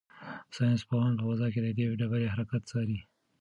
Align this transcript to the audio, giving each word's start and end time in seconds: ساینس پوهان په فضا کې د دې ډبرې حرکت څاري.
ساینس 0.55 0.81
پوهان 0.89 1.13
په 1.17 1.23
فضا 1.29 1.47
کې 1.53 1.59
د 1.63 1.67
دې 1.77 1.85
ډبرې 1.99 2.27
حرکت 2.33 2.61
څاري. 2.71 2.97